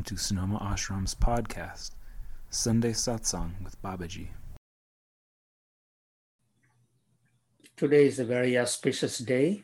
Welcome 0.00 0.16
to 0.16 0.22
Sonoma 0.24 0.58
Ashram's 0.60 1.14
podcast, 1.14 1.90
Sunday 2.48 2.92
Satsang 2.92 3.62
with 3.62 3.76
Babaji. 3.82 4.28
Today 7.76 8.06
is 8.06 8.18
a 8.18 8.24
very 8.24 8.56
auspicious 8.56 9.18
day. 9.18 9.62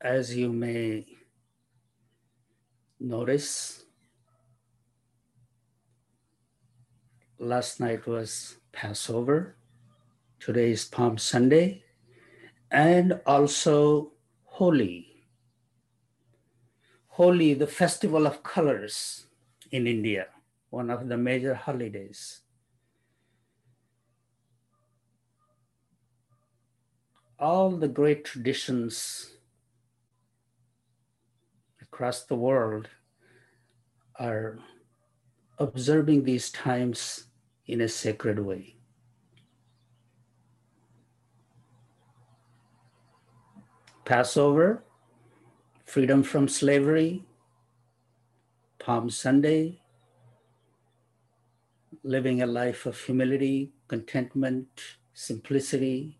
As 0.00 0.36
you 0.36 0.52
may 0.52 1.06
notice, 2.98 3.84
last 7.38 7.78
night 7.78 8.08
was 8.08 8.56
Passover, 8.72 9.54
today 10.40 10.72
is 10.72 10.84
Palm 10.84 11.16
Sunday, 11.16 11.84
and 12.72 13.20
also 13.24 14.10
Holi 14.46 15.11
Holi, 17.16 17.52
the 17.52 17.66
festival 17.66 18.26
of 18.26 18.42
colors 18.42 19.26
in 19.70 19.86
India, 19.86 20.28
one 20.70 20.88
of 20.88 21.08
the 21.08 21.16
major 21.18 21.52
holidays. 21.52 22.40
All 27.38 27.72
the 27.72 27.88
great 27.88 28.24
traditions 28.24 29.36
across 31.82 32.22
the 32.22 32.34
world 32.34 32.88
are 34.18 34.58
observing 35.58 36.24
these 36.24 36.50
times 36.50 37.26
in 37.66 37.82
a 37.82 37.88
sacred 37.88 38.38
way. 38.38 38.76
Passover 44.06 44.82
freedom 45.92 46.22
from 46.22 46.48
slavery, 46.48 47.22
Palm 48.78 49.10
Sunday, 49.10 49.78
living 52.02 52.40
a 52.40 52.46
life 52.46 52.86
of 52.86 52.98
humility, 52.98 53.74
contentment, 53.88 54.68
simplicity. 55.12 56.16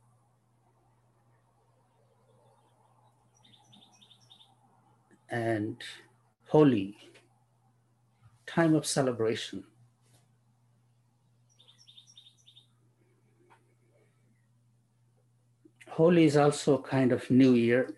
And 5.30 5.82
holy 6.48 6.98
time 8.44 8.74
of 8.74 8.84
celebration. 8.84 9.64
Holi 15.88 16.24
is 16.24 16.36
also 16.36 16.74
a 16.76 16.82
kind 16.82 17.10
of 17.10 17.30
New 17.30 17.54
Year 17.54 17.94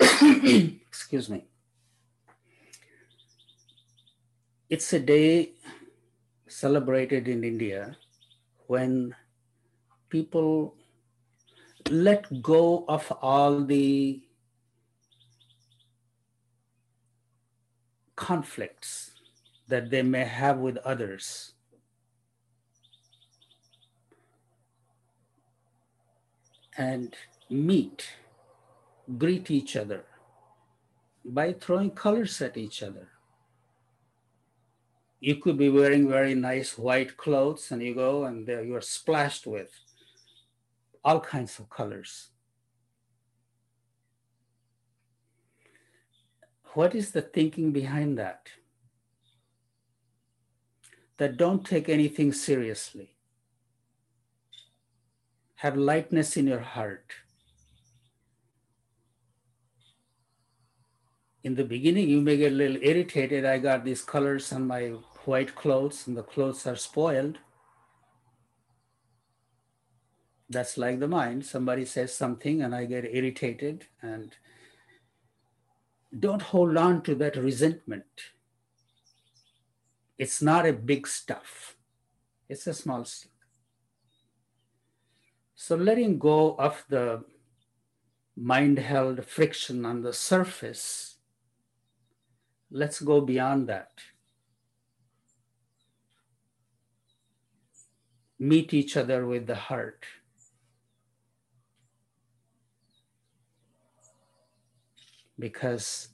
excuse 0.00 1.28
me. 1.28 1.44
It's 4.68 4.92
a 4.92 5.00
day 5.00 5.52
celebrated 6.48 7.28
in 7.28 7.44
India 7.44 7.96
when 8.66 9.14
people 10.08 10.74
let 11.90 12.42
go 12.42 12.84
of 12.88 13.10
all 13.20 13.64
the 13.64 14.22
conflicts 18.16 19.12
that 19.68 19.90
they 19.90 20.02
may 20.02 20.24
have 20.24 20.58
with 20.58 20.76
others. 20.78 21.52
And 26.76 27.14
meet 27.50 28.08
greet 29.18 29.50
each 29.50 29.76
other 29.76 30.04
by 31.24 31.52
throwing 31.52 31.90
colors 31.90 32.40
at 32.40 32.56
each 32.56 32.82
other. 32.82 33.08
You 35.20 35.36
could 35.36 35.58
be 35.58 35.68
wearing 35.68 36.08
very 36.08 36.34
nice 36.34 36.78
white 36.78 37.16
clothes 37.16 37.70
and 37.70 37.82
you 37.82 37.94
go 37.94 38.24
and 38.24 38.48
you 38.48 38.74
are 38.74 38.80
splashed 38.80 39.46
with 39.46 39.70
all 41.04 41.20
kinds 41.20 41.58
of 41.58 41.68
colors. 41.68 42.30
What 46.74 46.94
is 46.94 47.10
the 47.10 47.22
thinking 47.22 47.72
behind 47.72 48.16
that? 48.18 48.48
That 51.18 51.36
don't 51.36 51.66
take 51.66 51.88
anything 51.88 52.32
seriously. 52.32 53.16
Have 55.56 55.76
lightness 55.76 56.38
in 56.38 56.46
your 56.46 56.60
heart 56.60 57.12
in 61.42 61.54
the 61.54 61.64
beginning, 61.64 62.08
you 62.08 62.20
may 62.20 62.36
get 62.36 62.52
a 62.52 62.54
little 62.54 62.82
irritated. 62.82 63.44
I 63.44 63.58
got 63.58 63.84
these 63.84 64.02
colors 64.02 64.52
on 64.52 64.66
my 64.66 64.88
white 65.24 65.54
clothes, 65.54 66.06
and 66.06 66.16
the 66.16 66.22
clothes 66.22 66.66
are 66.66 66.76
spoiled. 66.76 67.38
That's 70.50 70.76
like 70.76 71.00
the 71.00 71.08
mind. 71.08 71.46
Somebody 71.46 71.84
says 71.84 72.14
something, 72.14 72.62
and 72.62 72.74
I 72.74 72.84
get 72.84 73.06
irritated. 73.06 73.86
And 74.02 74.34
don't 76.18 76.42
hold 76.42 76.76
on 76.76 77.02
to 77.02 77.14
that 77.16 77.36
resentment. 77.36 78.04
It's 80.18 80.42
not 80.42 80.66
a 80.66 80.74
big 80.74 81.06
stuff, 81.06 81.76
it's 82.48 82.66
a 82.66 82.74
small 82.74 83.04
stuff. 83.06 83.30
So, 85.54 85.76
letting 85.76 86.18
go 86.18 86.56
of 86.56 86.84
the 86.88 87.24
mind 88.36 88.78
held 88.78 89.24
friction 89.24 89.86
on 89.86 90.02
the 90.02 90.12
surface 90.12 91.09
Let's 92.70 93.00
go 93.00 93.20
beyond 93.20 93.68
that. 93.68 93.90
Meet 98.38 98.72
each 98.72 98.96
other 98.96 99.26
with 99.26 99.46
the 99.46 99.56
heart. 99.56 100.04
Because 105.38 106.08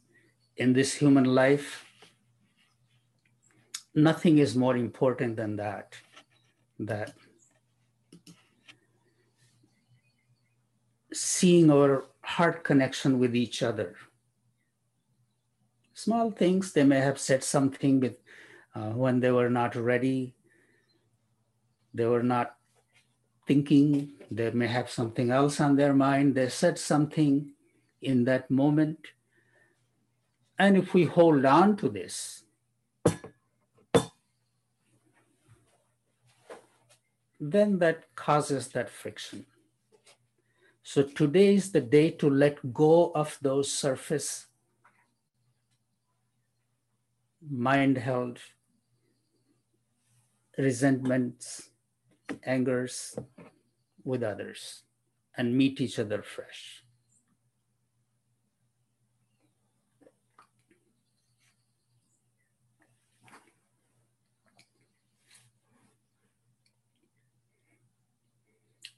in 0.57 0.73
this 0.73 0.95
human 0.95 1.25
life, 1.25 1.85
nothing 3.95 4.39
is 4.39 4.57
more 4.57 4.77
important 4.77 5.37
than 5.37 5.57
that. 5.57 5.95
That 6.79 7.13
seeing 11.13 11.71
our 11.71 12.05
heart 12.23 12.65
connection 12.65 13.19
with 13.19 13.35
each 13.35 13.63
other 13.63 13.97
small 15.97 16.31
things. 16.31 16.73
They 16.73 16.85
may 16.85 17.01
have 17.01 17.19
said 17.19 17.43
something 17.43 18.01
with, 18.01 18.19
uh, 18.75 18.91
when 18.91 19.19
they 19.19 19.33
were 19.33 19.49
not 19.49 19.75
ready, 19.75 20.37
they 21.95 22.05
were 22.05 22.23
not 22.23 22.55
thinking, 23.47 24.13
they 24.31 24.51
may 24.51 24.67
have 24.67 24.91
something 24.91 25.31
else 25.31 25.59
on 25.59 25.77
their 25.77 25.95
mind. 25.95 26.35
They 26.35 26.51
said 26.51 26.79
something 26.79 27.53
in 28.03 28.25
that 28.25 28.51
moment. 28.51 28.99
And 30.59 30.77
if 30.77 30.93
we 30.93 31.05
hold 31.05 31.45
on 31.47 31.77
to 31.79 31.89
this, 31.89 32.45
then 37.41 37.79
that 37.79 38.15
causes 38.15 38.69
that 38.69 38.91
friction. 38.91 39.47
So 40.83 41.03
today 41.03 41.55
is 41.55 41.73
the 41.73 41.81
day 41.81 42.11
to 42.13 42.29
let 42.29 42.75
go 42.75 43.13
of 43.15 43.39
those 43.41 43.73
surface 43.73 44.47
mind 47.51 47.99
held 47.99 48.39
resentments, 50.59 51.71
angers 52.45 53.19
with 54.05 54.23
others 54.23 54.83
and 55.37 55.57
meet 55.57 55.81
each 55.81 55.99
other 55.99 56.23
fresh. 56.23 56.83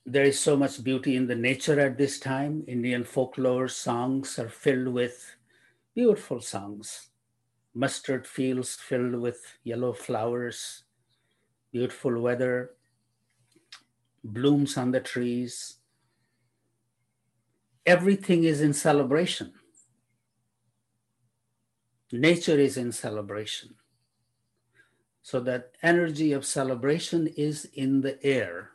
There 0.07 0.25
is 0.25 0.41
so 0.41 0.57
much 0.57 0.83
beauty 0.83 1.17
in 1.17 1.27
the 1.27 1.35
nature 1.35 1.79
at 1.81 1.99
this 1.99 2.19
time. 2.19 2.65
Indian 2.67 3.05
folklore 3.05 3.69
songs 3.69 4.39
are 4.39 4.49
filled 4.49 4.89
with 4.89 5.37
beautiful 5.95 6.41
songs 6.41 7.08
mustard 7.79 8.27
fields 8.27 8.75
filled 8.75 9.15
with 9.15 9.41
yellow 9.63 9.93
flowers, 9.93 10.83
beautiful 11.71 12.21
weather, 12.21 12.73
blooms 14.25 14.77
on 14.77 14.91
the 14.91 14.99
trees. 14.99 15.77
Everything 17.87 18.43
is 18.43 18.63
in 18.63 18.73
celebration. 18.73 19.53
Nature 22.11 22.59
is 22.59 22.77
in 22.77 22.91
celebration. 22.91 23.77
So 25.23 25.39
that 25.41 25.77
energy 25.81 26.33
of 26.33 26.45
celebration 26.45 27.29
is 27.29 27.67
in 27.75 28.01
the 28.01 28.21
air. 28.27 28.71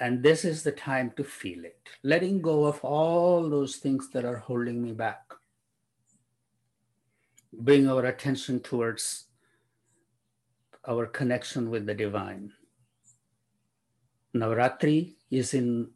And 0.00 0.22
this 0.22 0.42
is 0.42 0.62
the 0.62 0.72
time 0.72 1.12
to 1.18 1.24
feel 1.24 1.66
it, 1.66 1.80
letting 2.02 2.40
go 2.40 2.64
of 2.64 2.82
all 2.82 3.50
those 3.50 3.76
things 3.76 4.08
that 4.12 4.24
are 4.24 4.38
holding 4.38 4.82
me 4.82 4.92
back 4.92 5.34
bring 7.58 7.88
our 7.88 8.04
attention 8.04 8.60
towards 8.60 9.26
our 10.88 11.06
connection 11.06 11.70
with 11.70 11.86
the 11.86 11.94
divine. 11.94 12.52
Navratri 14.34 15.14
is 15.30 15.54
in 15.54 15.90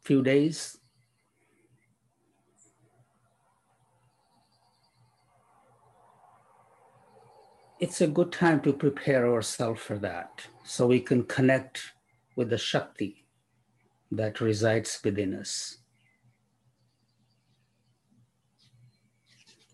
few 0.00 0.22
days. 0.22 0.78
It's 7.80 8.00
a 8.00 8.06
good 8.06 8.32
time 8.32 8.60
to 8.62 8.72
prepare 8.72 9.28
ourselves 9.28 9.80
for 9.80 9.98
that 9.98 10.46
so 10.64 10.86
we 10.86 11.00
can 11.00 11.24
connect 11.24 11.92
with 12.36 12.50
the 12.50 12.58
Shakti 12.58 13.24
that 14.10 14.40
resides 14.40 15.00
within 15.04 15.34
us. 15.34 15.78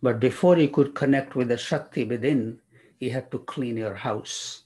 But 0.02 0.18
before 0.20 0.58
you 0.58 0.68
could 0.68 0.94
connect 0.94 1.36
with 1.36 1.48
the 1.48 1.58
Shakti 1.58 2.04
within, 2.04 2.60
you 3.00 3.10
have 3.10 3.28
to 3.30 3.38
clean 3.40 3.76
your 3.76 3.94
house. 3.94 4.62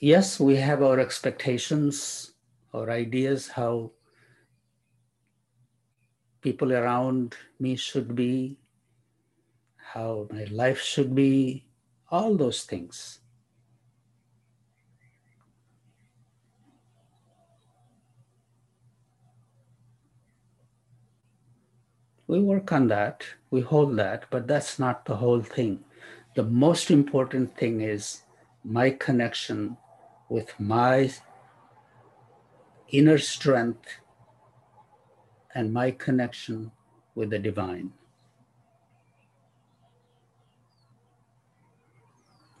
Yes, 0.00 0.40
we 0.40 0.56
have 0.56 0.82
our 0.82 0.98
expectations, 0.98 2.32
our 2.72 2.90
ideas, 2.90 3.48
how 3.48 3.92
people 6.40 6.72
around 6.72 7.36
me 7.58 7.76
should 7.76 8.14
be, 8.14 8.58
how 9.76 10.26
my 10.32 10.44
life 10.44 10.80
should 10.80 11.14
be, 11.14 11.66
all 12.10 12.36
those 12.36 12.64
things. 12.64 13.19
We 22.30 22.38
work 22.38 22.70
on 22.70 22.86
that, 22.86 23.24
we 23.50 23.60
hold 23.60 23.96
that, 23.96 24.26
but 24.30 24.46
that's 24.46 24.78
not 24.78 25.04
the 25.04 25.16
whole 25.16 25.42
thing. 25.42 25.82
The 26.36 26.44
most 26.44 26.88
important 26.88 27.58
thing 27.58 27.80
is 27.80 28.22
my 28.62 28.90
connection 28.90 29.76
with 30.28 30.54
my 30.60 31.10
inner 32.88 33.18
strength 33.18 33.96
and 35.56 35.72
my 35.72 35.90
connection 35.90 36.70
with 37.16 37.30
the 37.30 37.40
divine. 37.40 37.94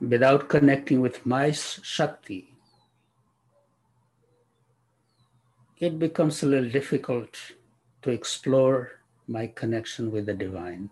Without 0.00 0.48
connecting 0.48 1.00
with 1.00 1.24
my 1.24 1.52
Shakti, 1.52 2.54
it 5.78 6.00
becomes 6.00 6.42
a 6.42 6.46
little 6.46 6.70
difficult 6.70 7.36
to 8.02 8.10
explore 8.10 8.99
my 9.29 9.47
connection 9.47 10.11
with 10.11 10.25
the 10.25 10.33
divine. 10.33 10.89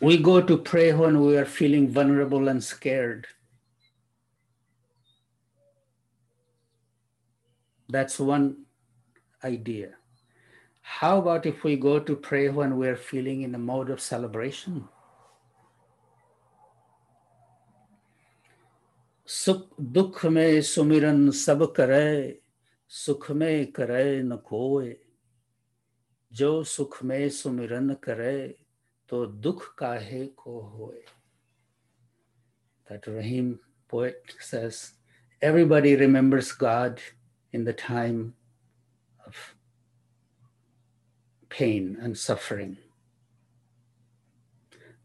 We 0.00 0.18
go 0.18 0.40
to 0.40 0.56
pray 0.56 0.92
when 0.92 1.20
we 1.20 1.36
are 1.36 1.44
feeling 1.44 1.90
vulnerable 1.90 2.48
and 2.48 2.62
scared. 2.62 3.26
That's 7.88 8.20
one 8.20 8.64
idea. 9.42 9.94
How 10.82 11.18
about 11.18 11.46
if 11.46 11.64
we 11.64 11.76
go 11.76 11.98
to 11.98 12.14
pray 12.14 12.48
when 12.48 12.76
we're 12.76 12.96
feeling 12.96 13.42
in 13.42 13.54
a 13.54 13.58
mode 13.58 13.90
of 13.90 14.00
celebration? 14.00 14.88
सुख 19.28 19.80
दुख 19.80 20.24
में 20.24 20.62
सुमिरन 20.62 21.30
सब 21.30 21.62
करे 21.76 22.40
सुख 22.88 23.30
में 23.30 23.72
करे 23.72 24.22
न 24.22 24.36
कोय 24.36 24.96
जो 26.32 26.64
सुख 26.64 27.02
में 27.04 27.28
सुमिरन 27.28 27.94
करे 27.94 28.58
तो 29.08 29.26
दुख 29.26 29.74
काहे 29.78 30.26
को 30.26 30.60
होए 30.60 31.04
that 32.88 33.06
Rahim 33.06 33.60
poet 33.86 34.34
says 34.40 34.92
everybody 35.42 35.94
remembers 35.94 36.52
God 36.52 37.00
in 37.52 37.64
the 37.64 37.74
time 37.74 38.34
of 39.26 39.36
pain 41.50 41.98
and 42.00 42.16
suffering 42.16 42.78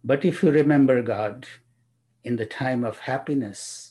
but 0.03 0.23
if 0.23 0.43
you 0.43 0.51
remember 0.51 1.01
God 1.01 1.45
in 2.23 2.37
the 2.37 2.45
time 2.45 2.85
of 2.85 2.99
happiness 2.99 3.86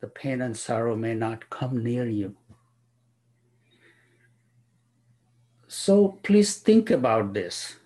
the 0.00 0.08
pain 0.08 0.40
and 0.40 0.56
sorrow 0.56 0.96
may 0.96 1.14
not 1.14 1.50
come 1.50 1.82
near 1.84 2.08
you. 2.08 2.34
So 5.68 6.18
please 6.22 6.56
think 6.56 6.90
about 6.90 7.32
this. 7.32 7.76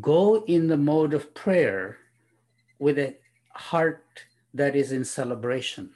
Go 0.00 0.44
in 0.44 0.66
the 0.66 0.76
mode 0.76 1.14
of 1.14 1.32
prayer 1.32 1.98
with 2.78 2.98
a 2.98 3.16
heart 3.54 4.04
that 4.52 4.76
is 4.76 4.92
in 4.92 5.04
celebration. 5.04 5.90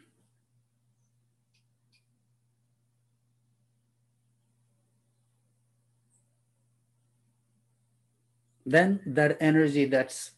Then 8.64 9.00
that 9.04 9.36
energy 9.40 9.86
that's 9.86 10.30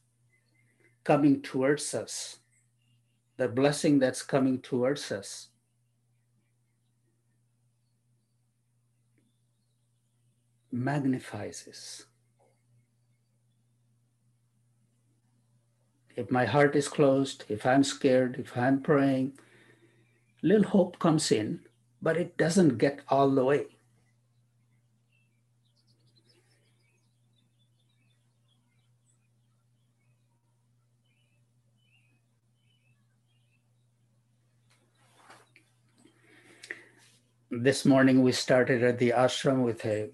coming 1.05 1.43
towards 1.43 1.95
us, 1.95 2.39
the 3.37 3.49
blessing 3.49 3.99
that's 3.99 4.23
coming 4.23 4.61
towards 4.61 5.11
us. 5.13 5.49
magnifies. 10.73 12.07
If 16.17 16.31
my 16.31 16.47
heart 16.47 16.75
is 16.75 16.89
closed, 16.89 17.45
if 17.49 17.65
I'm 17.67 17.85
scared, 17.85 18.37
if 18.39 18.57
I'm 18.57 18.81
praying, 18.81 19.39
little 20.43 20.69
hope 20.69 20.99
comes 20.99 21.31
in, 21.31 21.61
but 22.01 22.17
it 22.17 22.37
doesn't 22.37 22.79
get 22.79 23.01
all 23.09 23.31
the 23.31 23.45
way. 23.45 23.72
This 37.53 37.85
morning 37.85 38.23
we 38.23 38.33
started 38.33 38.83
at 38.83 38.99
the 38.99 39.11
ashram 39.11 39.63
with 39.63 39.85
a 39.85 40.09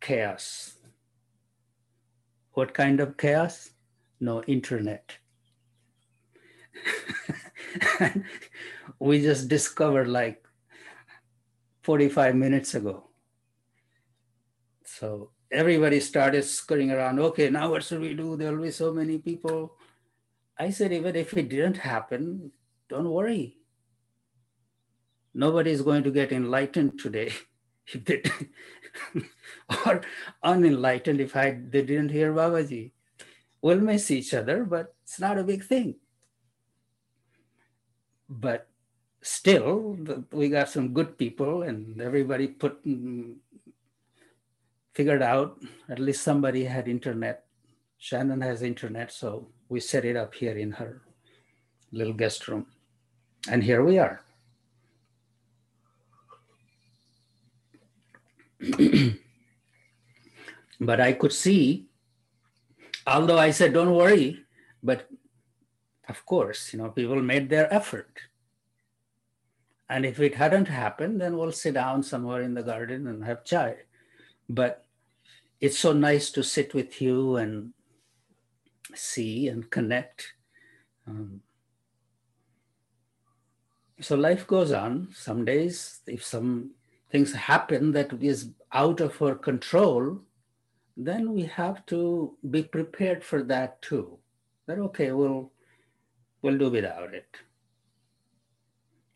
chaos. 0.00 0.74
What 2.54 2.74
kind 2.74 2.98
of 2.98 3.16
chaos? 3.16 3.70
No 4.18 4.42
internet. 4.42 5.16
we 8.98 9.22
just 9.22 9.46
discovered 9.46 10.08
like 10.08 10.44
45 11.84 12.34
minutes 12.34 12.74
ago. 12.74 13.04
So 14.84 15.30
everybody 15.52 16.00
started 16.00 16.42
scurrying 16.42 16.90
around. 16.90 17.20
Okay, 17.20 17.48
now 17.48 17.70
what 17.70 17.84
should 17.84 18.00
we 18.00 18.14
do? 18.14 18.36
There 18.36 18.52
will 18.56 18.64
be 18.64 18.72
so 18.72 18.92
many 18.92 19.18
people. 19.18 19.76
I 20.58 20.70
said, 20.70 20.92
even 20.92 21.14
if 21.14 21.32
it 21.36 21.48
didn't 21.48 21.76
happen, 21.76 22.50
don't 22.88 23.08
worry 23.08 23.59
nobody 25.34 25.70
is 25.70 25.82
going 25.82 26.02
to 26.04 26.10
get 26.10 26.32
enlightened 26.32 26.98
today 26.98 27.32
if 27.86 28.04
they 28.04 28.22
or 29.86 30.02
unenlightened 30.42 31.20
if 31.20 31.36
I 31.36 31.50
they 31.52 31.82
didn't 31.82 32.10
hear 32.10 32.32
Babaji. 32.32 32.92
We'll 33.62 33.80
miss 33.80 34.10
each 34.10 34.32
other, 34.32 34.64
but 34.64 34.94
it's 35.02 35.20
not 35.20 35.38
a 35.38 35.44
big 35.44 35.62
thing. 35.64 35.96
But 38.28 38.68
still, 39.20 39.98
we 40.32 40.48
got 40.48 40.70
some 40.70 40.94
good 40.94 41.18
people, 41.18 41.62
and 41.62 42.00
everybody 42.00 42.46
put 42.48 42.84
mm, 42.86 43.36
figured 44.94 45.22
out. 45.22 45.60
At 45.88 45.98
least 45.98 46.22
somebody 46.22 46.64
had 46.64 46.88
internet. 46.88 47.44
Shannon 47.98 48.40
has 48.40 48.62
internet, 48.62 49.12
so 49.12 49.48
we 49.68 49.78
set 49.80 50.06
it 50.06 50.16
up 50.16 50.34
here 50.34 50.56
in 50.56 50.72
her 50.72 51.02
little 51.92 52.14
guest 52.14 52.48
room, 52.48 52.66
and 53.48 53.62
here 53.62 53.84
we 53.84 53.98
are. 53.98 54.22
but 60.80 61.00
I 61.00 61.12
could 61.14 61.32
see, 61.32 61.88
although 63.06 63.38
I 63.38 63.50
said, 63.50 63.72
don't 63.72 63.94
worry, 63.94 64.44
but 64.82 65.08
of 66.08 66.26
course, 66.26 66.72
you 66.72 66.78
know, 66.78 66.90
people 66.90 67.22
made 67.22 67.48
their 67.48 67.72
effort. 67.72 68.18
And 69.88 70.04
if 70.04 70.20
it 70.20 70.34
hadn't 70.34 70.68
happened, 70.68 71.20
then 71.20 71.36
we'll 71.36 71.52
sit 71.52 71.74
down 71.74 72.02
somewhere 72.02 72.42
in 72.42 72.54
the 72.54 72.62
garden 72.62 73.06
and 73.06 73.24
have 73.24 73.44
chai. 73.44 73.76
But 74.48 74.84
it's 75.60 75.78
so 75.78 75.92
nice 75.92 76.30
to 76.32 76.42
sit 76.42 76.74
with 76.74 77.00
you 77.02 77.36
and 77.36 77.72
see 78.94 79.48
and 79.48 79.68
connect. 79.70 80.34
Um, 81.06 81.42
so 84.00 84.16
life 84.16 84.46
goes 84.46 84.72
on. 84.72 85.08
Some 85.14 85.44
days, 85.44 86.00
if 86.06 86.24
some 86.24 86.72
things 87.10 87.32
happen 87.32 87.92
that 87.92 88.12
is 88.22 88.50
out 88.72 89.00
of 89.00 89.20
our 89.20 89.34
control, 89.34 90.20
then 90.96 91.32
we 91.32 91.44
have 91.44 91.84
to 91.86 92.36
be 92.50 92.62
prepared 92.62 93.24
for 93.24 93.42
that 93.44 93.80
too. 93.82 94.18
That 94.66 94.78
okay, 94.78 95.12
we'll 95.12 95.52
we'll 96.42 96.58
do 96.58 96.70
without 96.70 97.14
it. 97.14 97.36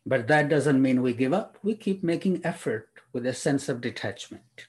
But 0.05 0.27
that 0.27 0.49
doesn't 0.49 0.81
mean 0.81 1.01
we 1.01 1.13
give 1.13 1.33
up. 1.33 1.57
We 1.63 1.75
keep 1.75 2.03
making 2.03 2.45
effort 2.45 2.89
with 3.11 3.25
a 3.25 3.33
sense 3.33 3.69
of 3.69 3.81
detachment. 3.81 4.67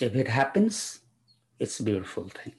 If 0.00 0.14
it 0.14 0.28
happens, 0.28 1.00
it's 1.58 1.78
a 1.80 1.84
beautiful 1.84 2.28
thing. 2.28 2.54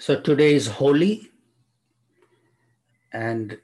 So 0.00 0.20
today 0.20 0.54
is 0.54 0.68
Holi, 0.68 1.28
and 3.12 3.58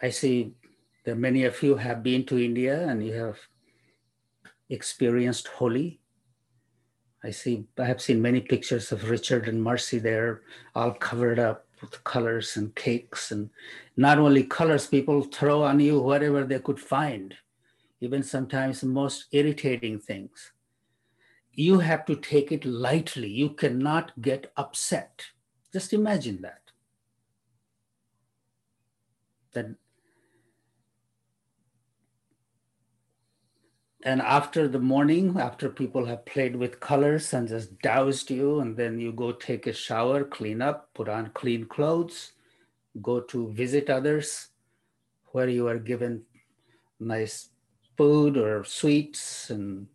I 0.00 0.10
see 0.10 0.54
that 1.04 1.16
many 1.16 1.42
of 1.44 1.60
you 1.64 1.74
have 1.74 2.04
been 2.04 2.24
to 2.26 2.38
India 2.38 2.86
and 2.86 3.04
you 3.04 3.12
have 3.14 3.36
experienced 4.70 5.48
Holi. 5.48 5.98
I 7.24 7.32
see, 7.32 7.66
I 7.76 7.86
have 7.86 8.00
seen 8.00 8.22
many 8.22 8.40
pictures 8.40 8.92
of 8.92 9.10
Richard 9.10 9.48
and 9.48 9.60
Marcy 9.60 9.98
there, 9.98 10.42
all 10.76 10.92
covered 10.92 11.40
up 11.40 11.66
with 11.80 12.04
colors 12.04 12.56
and 12.56 12.72
cakes. 12.76 13.32
And 13.32 13.50
not 13.96 14.18
only 14.18 14.44
colors, 14.44 14.86
people 14.86 15.24
throw 15.24 15.64
on 15.64 15.80
you 15.80 16.00
whatever 16.00 16.44
they 16.44 16.60
could 16.60 16.78
find, 16.78 17.34
even 18.00 18.22
sometimes 18.22 18.80
the 18.80 18.86
most 18.86 19.26
irritating 19.32 19.98
things 19.98 20.53
you 21.56 21.78
have 21.78 22.04
to 22.06 22.16
take 22.16 22.52
it 22.52 22.64
lightly. 22.64 23.28
You 23.28 23.50
cannot 23.50 24.12
get 24.20 24.52
upset. 24.56 25.24
Just 25.72 25.92
imagine 25.92 26.42
that. 26.42 26.60
That 29.52 29.74
and 34.04 34.20
after 34.20 34.68
the 34.68 34.78
morning, 34.78 35.40
after 35.40 35.70
people 35.70 36.04
have 36.04 36.26
played 36.26 36.56
with 36.56 36.78
colors 36.78 37.32
and 37.32 37.48
just 37.48 37.78
doused 37.78 38.30
you, 38.30 38.60
and 38.60 38.76
then 38.76 39.00
you 39.00 39.12
go 39.12 39.32
take 39.32 39.66
a 39.66 39.72
shower, 39.72 40.24
clean 40.24 40.60
up, 40.60 40.90
put 40.92 41.08
on 41.08 41.30
clean 41.32 41.64
clothes, 41.64 42.32
go 43.00 43.20
to 43.20 43.50
visit 43.52 43.88
others 43.88 44.48
where 45.32 45.48
you 45.48 45.66
are 45.66 45.78
given 45.78 46.22
nice 47.00 47.48
food 47.96 48.36
or 48.36 48.62
sweets 48.64 49.50
and 49.50 49.86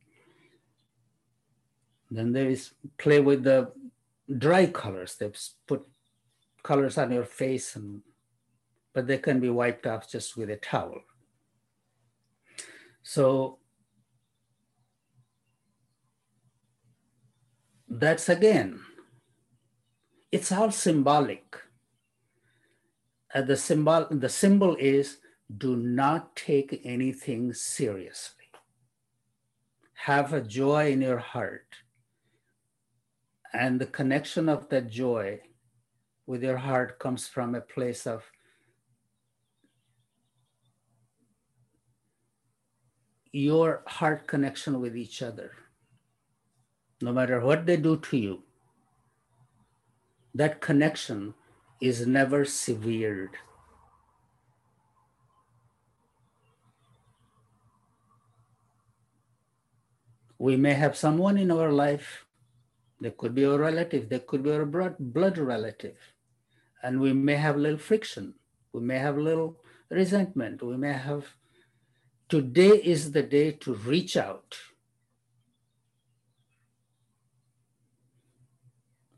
then 2.12 2.32
there 2.32 2.50
is 2.50 2.72
play 2.98 3.20
with 3.20 3.44
the 3.44 3.72
dry 4.38 4.66
colors. 4.66 5.16
They 5.16 5.32
put 5.68 5.86
colors 6.64 6.98
on 6.98 7.12
your 7.12 7.26
face, 7.26 7.76
and 7.76 8.02
but 8.94 9.08
they 9.08 9.18
can 9.18 9.40
be 9.40 9.50
wiped 9.50 9.86
off 9.86 10.10
just 10.10 10.36
with 10.36 10.50
a 10.50 10.58
towel. 10.58 11.02
So 13.04 13.60
that's 17.88 18.30
again, 18.30 18.80
it's 20.32 20.52
all 20.52 20.72
symbolic. 20.72 21.56
Uh, 23.34 23.44
the 23.44 23.58
symbol, 23.58 24.08
the 24.10 24.30
symbol 24.30 24.76
is 24.78 25.18
do 25.58 25.76
not 25.76 26.36
take 26.36 26.82
anything 26.84 27.54
seriously. 27.54 28.46
Have 29.94 30.34
a 30.34 30.42
joy 30.42 30.92
in 30.92 31.02
your 31.02 31.18
heart 31.18 31.79
and 33.54 33.80
the 33.80 33.86
connection 33.86 34.48
of 34.48 34.70
that 34.70 34.90
joy 34.90 35.42
with 36.26 36.44
your 36.44 36.58
heart 36.58 37.00
comes 37.00 37.28
from 37.28 37.56
a 37.56 37.62
place 37.62 38.06
of 38.06 38.24
your 43.32 43.84
heart 43.88 44.28
connection 44.28 44.80
with 44.80 44.96
each 44.96 45.22
other. 45.22 45.52
No 47.02 47.12
matter 47.14 47.40
what 47.40 47.66
they 47.66 47.78
do 47.78 47.98
to 47.98 48.18
you, 48.18 48.44
that 50.36 50.62
connection 50.62 51.34
is 51.82 52.06
never 52.06 52.46
severed. 52.46 53.32
We 60.38 60.56
may 60.56 60.74
have 60.74 60.96
someone 60.96 61.38
in 61.38 61.52
our 61.52 61.72
life 61.72 62.26
they 63.02 63.12
could 63.12 63.34
be 63.34 63.44
a 63.44 63.58
relative, 63.58 64.10
they 64.10 64.20
could 64.20 64.44
be 64.44 64.52
a 64.52 64.66
blood, 64.66 65.38
relative. 65.38 65.98
And 66.84 67.00
we 67.00 67.14
may 67.14 67.36
have 67.36 67.58
little 67.58 67.80
friction. 67.80 68.36
We 68.74 68.82
may 68.82 69.00
have 69.00 69.18
little 69.18 69.60
resentment. 69.90 70.62
We 70.62 70.78
may 70.78 70.94
have. 70.94 71.26
Today 72.28 72.82
is 72.84 73.12
the 73.12 73.24
day 73.24 73.52
to 73.52 73.74
reach 73.74 74.16
out 74.16 74.56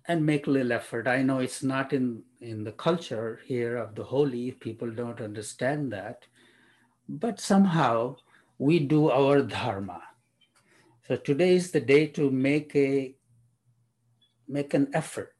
and 0.06 0.26
make 0.26 0.48
a 0.48 0.52
little 0.52 0.74
effort. 0.74 1.08
I 1.08 1.24
know 1.24 1.40
it's 1.40 1.64
not 1.64 1.94
in, 1.94 2.24
in 2.40 2.64
the 2.64 2.72
culture 2.72 3.42
here 3.46 3.78
of 3.78 3.96
the 3.96 4.04
Holi, 4.04 4.52
people 4.52 4.92
don't 4.92 5.22
understand 5.22 5.92
that, 5.94 6.26
but 7.08 7.40
somehow 7.40 8.16
we 8.58 8.80
do 8.80 9.12
our 9.12 9.42
dharma. 9.42 10.02
So 11.08 11.16
today 11.18 11.56
is 11.56 11.72
the 11.72 11.82
day 11.82 12.08
to 12.08 12.30
make 12.30 12.76
a 12.76 13.16
make 14.52 14.74
an 14.74 14.90
effort 14.94 15.34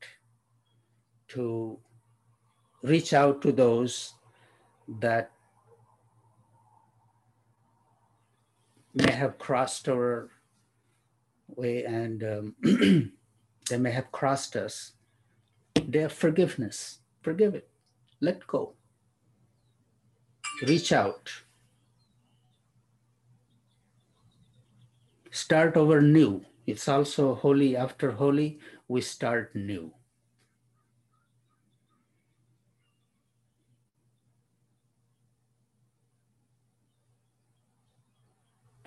to 1.28 1.78
reach 2.82 3.14
out 3.14 3.42
to 3.42 3.52
those 3.52 4.14
that 5.00 5.32
may 8.94 9.12
have 9.12 9.38
crossed 9.38 9.88
our 9.90 10.30
way 11.48 11.84
and 11.84 12.24
um, 12.24 12.56
they 13.70 13.78
may 13.78 13.92
have 13.92 14.12
crossed 14.12 14.56
us. 14.56 14.94
Their 15.76 16.10
forgiveness, 16.10 17.00
forgive 17.22 17.56
it, 17.56 17.70
let 18.20 18.46
go, 18.48 18.74
reach 20.64 20.92
out, 20.92 21.32
start 25.32 25.76
over 25.76 26.02
new. 26.02 26.46
It's 26.68 26.88
also 26.88 27.36
holy 27.36 27.76
after 27.76 28.12
Holi 28.12 28.60
we 28.92 29.00
start 29.00 29.56
new. 29.56 29.90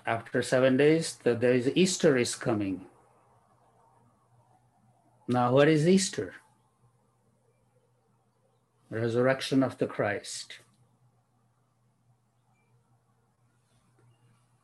After 0.04 0.42
seven 0.42 0.76
days, 0.76 1.16
the, 1.24 1.34
there 1.34 1.54
is 1.54 1.72
Easter 1.74 2.18
is 2.18 2.34
coming. 2.34 2.84
Now, 5.26 5.52
what 5.52 5.68
is 5.68 5.88
Easter? 5.88 6.34
Resurrection 8.90 9.62
of 9.62 9.78
the 9.78 9.86
Christ. 9.86 10.58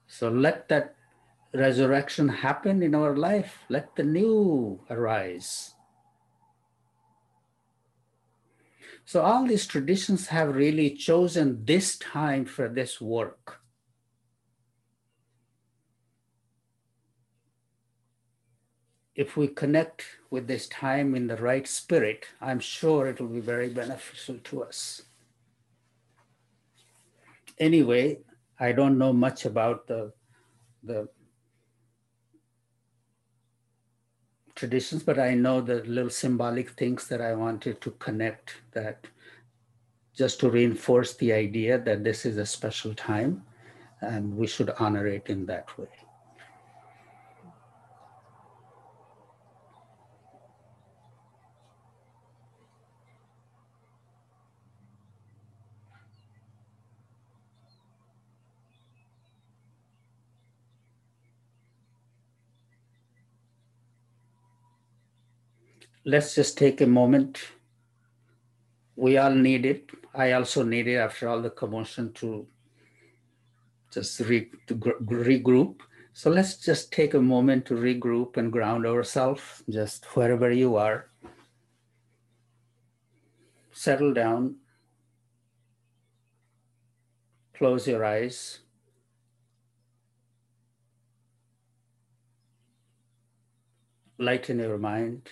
So 0.06 0.28
let 0.28 0.68
that 0.68 0.96
resurrection 1.52 2.28
happen 2.28 2.82
in 2.82 2.94
our 2.94 3.16
life, 3.16 3.64
let 3.68 3.96
the 3.96 4.04
new 4.04 4.80
arise. 4.88 5.74
So, 9.04 9.22
all 9.22 9.46
these 9.46 9.66
traditions 9.66 10.28
have 10.28 10.54
really 10.54 10.90
chosen 10.90 11.64
this 11.64 11.98
time 11.98 12.44
for 12.44 12.68
this 12.68 13.00
work. 13.00 13.60
If 19.16 19.36
we 19.36 19.48
connect 19.48 20.04
with 20.30 20.46
this 20.46 20.68
time 20.68 21.14
in 21.16 21.26
the 21.26 21.36
right 21.36 21.66
spirit, 21.66 22.26
I'm 22.40 22.60
sure 22.60 23.08
it 23.08 23.20
will 23.20 23.28
be 23.28 23.40
very 23.40 23.68
beneficial 23.68 24.38
to 24.44 24.62
us. 24.62 25.02
Anyway, 27.58 28.20
I 28.58 28.72
don't 28.72 28.96
know 28.96 29.12
much 29.12 29.44
about 29.44 29.86
the, 29.88 30.12
the 30.84 31.08
traditions, 34.60 35.02
but 35.02 35.18
I 35.18 35.32
know 35.32 35.62
the 35.62 35.76
little 35.84 36.10
symbolic 36.10 36.68
things 36.72 37.08
that 37.08 37.22
I 37.22 37.32
wanted 37.34 37.80
to 37.80 37.92
connect 37.92 38.56
that 38.72 39.06
just 40.14 40.38
to 40.40 40.50
reinforce 40.50 41.14
the 41.14 41.32
idea 41.32 41.78
that 41.78 42.04
this 42.04 42.26
is 42.26 42.36
a 42.36 42.44
special 42.44 42.92
time 42.94 43.42
and 44.02 44.36
we 44.36 44.46
should 44.46 44.70
honor 44.78 45.06
it 45.06 45.28
in 45.28 45.46
that 45.46 45.66
way. 45.78 45.88
Let's 66.10 66.34
just 66.34 66.58
take 66.58 66.80
a 66.80 66.86
moment. 66.86 67.38
We 68.96 69.16
all 69.16 69.34
need 69.34 69.64
it. 69.64 69.90
I 70.12 70.32
also 70.32 70.64
need 70.64 70.88
it 70.88 70.96
after 70.96 71.28
all 71.28 71.40
the 71.40 71.50
commotion 71.50 72.12
to 72.14 72.46
just 73.92 74.18
re, 74.20 74.50
to 74.66 74.74
regroup. 74.74 75.80
So 76.12 76.28
let's 76.28 76.56
just 76.56 76.92
take 76.92 77.14
a 77.14 77.22
moment 77.22 77.66
to 77.66 77.74
regroup 77.74 78.36
and 78.36 78.50
ground 78.50 78.86
ourselves, 78.86 79.62
just 79.70 80.04
wherever 80.16 80.50
you 80.50 80.74
are. 80.76 81.10
Settle 83.70 84.12
down. 84.12 84.56
Close 87.54 87.86
your 87.86 88.04
eyes. 88.04 88.60
Lighten 94.18 94.58
your 94.58 94.76
mind. 94.76 95.30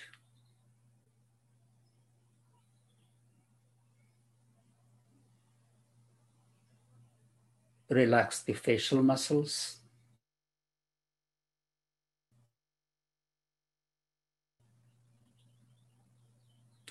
Relax 7.90 8.42
the 8.42 8.52
facial 8.52 9.02
muscles. 9.02 9.76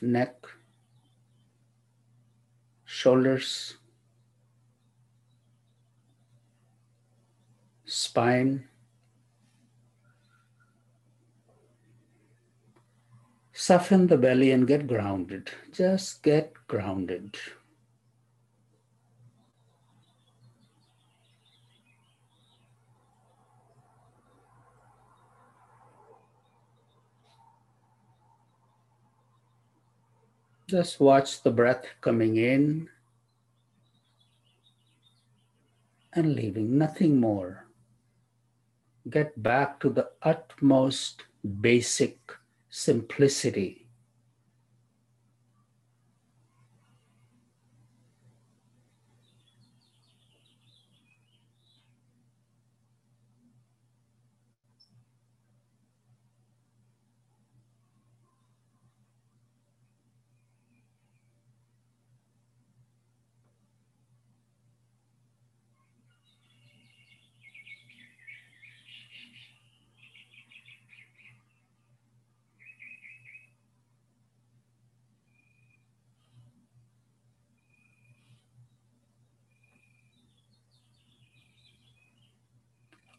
Neck, 0.02 0.46
shoulders, 2.86 3.78
spine, 7.86 8.68
soften 13.54 14.06
the 14.08 14.18
belly 14.18 14.52
and 14.52 14.68
get 14.68 14.86
grounded. 14.88 15.50
Just 15.72 16.22
get 16.22 16.54
grounded. 16.68 17.38
Just 30.68 31.00
watch 31.00 31.44
the 31.44 31.52
breath 31.52 31.86
coming 32.02 32.36
in 32.36 32.90
and 36.12 36.36
leaving, 36.36 36.78
nothing 36.78 37.22
more. 37.22 37.68
Get 39.10 39.42
back 39.42 39.80
to 39.80 39.90
the 39.90 40.10
utmost 40.22 41.24
basic 41.62 42.20
simplicity 42.70 43.87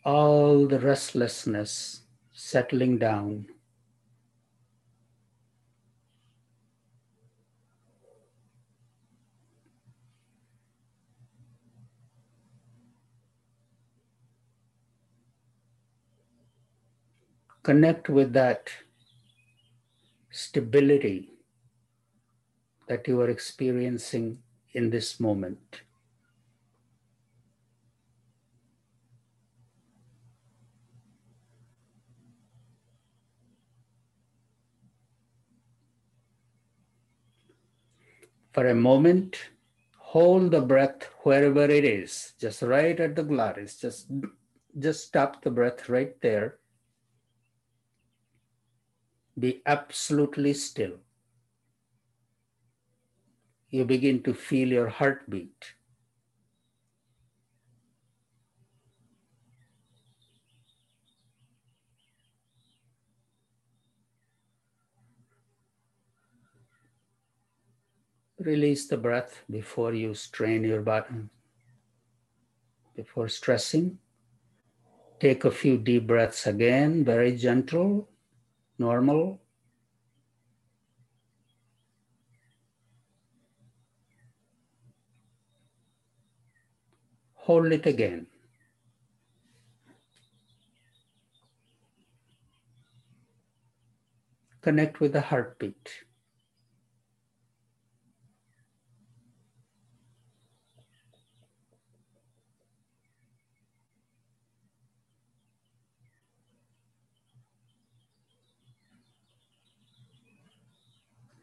all 0.08 0.66
the 0.66 0.78
restlessness 0.80 2.00
settling 2.32 2.96
down. 2.96 3.46
Connect 17.62 18.08
with 18.08 18.32
that 18.32 18.70
stability 20.30 21.34
that 22.86 23.06
you 23.06 23.20
are 23.20 23.28
experiencing 23.28 24.38
in 24.72 24.88
this 24.88 25.20
moment. 25.20 25.82
For 38.58 38.66
a 38.66 38.74
moment, 38.74 39.36
hold 39.98 40.50
the 40.50 40.60
breath 40.60 41.04
wherever 41.22 41.62
it 41.62 41.84
is, 41.84 42.32
just 42.40 42.60
right 42.60 42.98
at 42.98 43.14
the 43.14 43.22
glottis. 43.22 43.78
Just, 43.78 44.10
just 44.76 45.06
stop 45.06 45.44
the 45.44 45.50
breath 45.52 45.88
right 45.88 46.20
there. 46.22 46.58
Be 49.38 49.62
absolutely 49.64 50.54
still. 50.54 50.94
You 53.70 53.84
begin 53.84 54.24
to 54.24 54.34
feel 54.34 54.66
your 54.66 54.88
heartbeat. 54.88 55.74
Release 68.38 68.86
the 68.86 68.96
breath 68.96 69.42
before 69.50 69.94
you 69.94 70.14
strain 70.14 70.62
your 70.62 70.80
body. 70.80 71.26
Before 72.94 73.28
stressing, 73.28 73.98
take 75.18 75.44
a 75.44 75.50
few 75.50 75.76
deep 75.76 76.06
breaths 76.06 76.46
again, 76.46 77.04
very 77.04 77.36
gentle, 77.36 78.08
normal. 78.78 79.40
Hold 87.34 87.72
it 87.72 87.86
again. 87.86 88.26
Connect 94.60 95.00
with 95.00 95.12
the 95.12 95.22
heartbeat. 95.22 96.04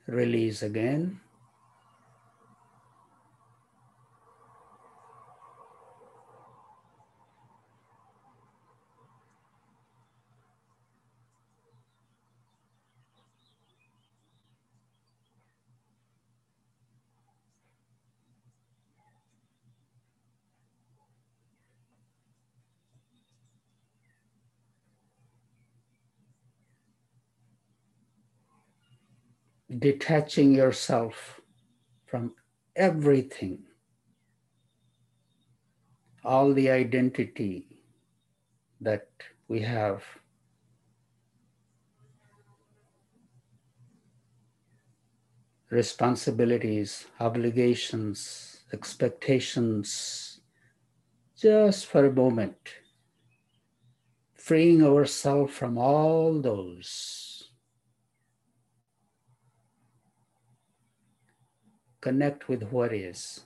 Release 0.07 0.61
again. 0.61 1.19
Detaching 29.69 30.53
yourself 30.53 31.41
from 32.05 32.33
everything, 32.75 33.63
all 36.23 36.53
the 36.53 36.69
identity 36.69 37.67
that 38.81 39.07
we 39.47 39.61
have. 39.61 40.03
Responsibilities, 45.71 47.07
obligations, 47.19 48.59
expectations, 48.71 50.39
just 51.35 51.87
for 51.87 52.05
a 52.05 52.13
moment, 52.13 52.55
freeing 54.35 54.83
ourselves 54.83 55.53
from 55.53 55.77
all 55.77 56.39
those 56.39 57.24
connect 62.05 62.47
with 62.47 62.61
what 62.69 62.93
is. 62.93 63.45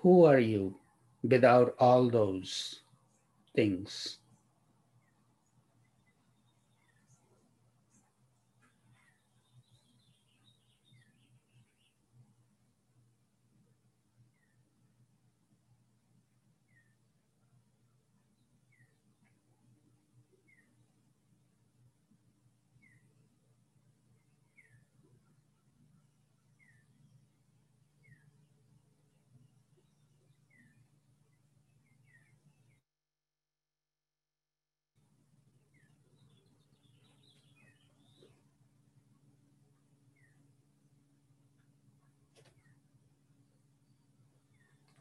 Who 0.00 0.24
are 0.24 0.38
you 0.38 0.76
without 1.22 1.74
all 1.78 2.08
those 2.08 2.80
things? 3.54 4.21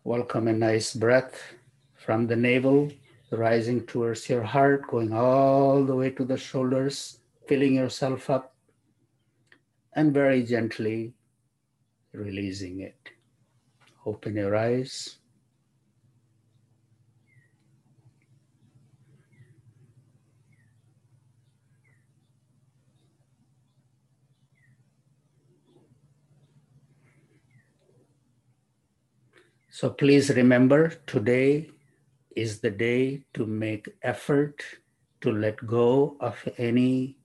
Welcome 0.04 0.48
a 0.48 0.54
nice 0.54 0.96
breath 0.96 1.40
from 1.94 2.26
the 2.26 2.36
navel, 2.36 2.92
rising 3.30 3.86
towards 3.86 4.28
your 4.28 4.42
heart, 4.42 4.88
going 4.88 5.14
all 5.14 5.86
the 5.86 5.96
way 5.96 6.10
to 6.10 6.26
the 6.26 6.38
shoulders, 6.38 7.20
filling 7.48 7.76
yourself 7.76 8.28
up, 8.28 8.56
and 9.94 10.12
very 10.12 10.42
gently 10.42 11.14
releasing 12.14 12.80
it. 12.80 12.98
Open 14.04 14.36
your 14.36 14.56
eyes. 14.56 15.21
So 29.82 29.90
please 29.90 30.30
remember 30.30 30.90
today 31.08 31.72
is 32.36 32.60
the 32.60 32.70
day 32.70 33.24
to 33.34 33.48
make 33.48 33.90
effort 34.04 34.64
to 35.22 35.32
let 35.32 35.66
go 35.66 36.18
of 36.20 36.38
any 36.60 37.18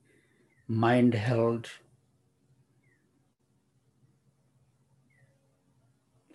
mind 0.67 1.13
held 1.13 1.69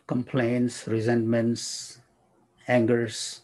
complaints, 0.07 0.87
resentments, 0.87 1.99
angers 2.69 3.41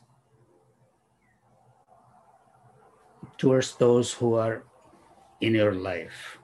towards 3.39 3.75
those 3.75 4.13
who 4.13 4.35
are 4.35 4.63
in 5.41 5.53
your 5.53 5.75
life. 5.75 6.39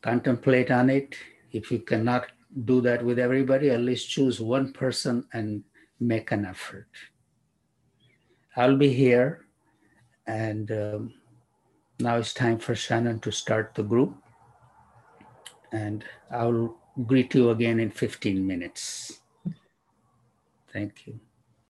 Contemplate 0.00 0.70
on 0.70 0.88
it 0.88 1.14
if 1.52 1.70
you 1.70 1.80
cannot 1.80 2.26
do 2.64 2.80
that 2.80 3.04
with 3.04 3.18
everybody, 3.18 3.70
at 3.70 3.80
least 3.80 4.10
choose 4.10 4.40
one 4.40 4.72
person 4.72 5.26
and 5.32 5.64
make 6.00 6.32
an 6.32 6.44
effort. 6.44 6.88
I'll 8.56 8.76
be 8.76 8.92
here, 8.92 9.46
and 10.26 10.70
um, 10.72 11.14
now 12.00 12.16
it's 12.16 12.34
time 12.34 12.58
for 12.58 12.74
Shannon 12.74 13.20
to 13.20 13.30
start 13.30 13.74
the 13.74 13.82
group. 13.82 14.16
And 15.72 16.04
I'll 16.30 16.76
greet 17.06 17.34
you 17.34 17.50
again 17.50 17.78
in 17.78 17.90
15 17.90 18.46
minutes. 18.46 19.20
Thank 20.72 21.06
you. 21.06 21.20